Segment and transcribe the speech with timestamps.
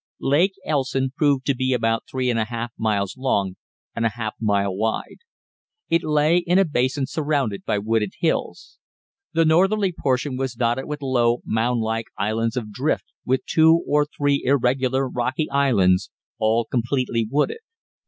[0.23, 3.55] Lake Elson proved to be about three and a half miles long
[3.95, 5.17] and a half mile wide.
[5.91, 8.79] It lay in a basin surrounded by wooded hills.
[9.33, 14.07] The northerly portion was dotted with low, mound like islands of drift, with two or
[14.17, 16.09] three irregular, rocky islands,
[16.39, 17.59] all completely wooded.